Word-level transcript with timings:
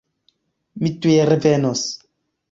Mi 0.85 0.89
tuj 1.03 1.13
revenos. 1.31 1.83